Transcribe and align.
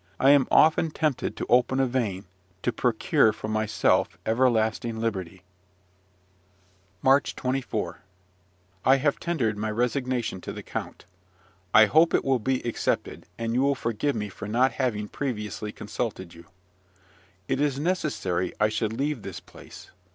I 0.19 0.31
am 0.31 0.47
often 0.49 0.89
tempted 0.89 1.37
to 1.37 1.45
open 1.47 1.79
a 1.79 1.85
vein, 1.85 2.25
to 2.63 2.73
procure 2.73 3.31
for 3.31 3.47
myself 3.47 4.17
everlasting 4.25 4.99
liberty. 4.99 5.43
MARCH 7.03 7.35
24. 7.35 7.99
I 8.83 8.95
have 8.95 9.19
tendered 9.19 9.59
my 9.59 9.69
resignation 9.69 10.41
to 10.41 10.51
the 10.51 10.63
court. 10.63 11.05
I 11.71 11.85
hope 11.85 12.15
it 12.15 12.25
will 12.25 12.39
be 12.39 12.63
accepted, 12.67 13.27
and 13.37 13.53
you 13.53 13.61
will 13.61 13.75
forgive 13.75 14.15
me 14.15 14.29
for 14.29 14.47
not 14.47 14.71
having 14.71 15.07
previously 15.07 15.71
consulted 15.71 16.33
you. 16.33 16.47
It 17.47 17.61
is 17.61 17.79
necessary 17.79 18.55
I 18.59 18.69
should 18.69 18.93
leave 18.93 19.21
this 19.21 19.39
place. 19.39 19.91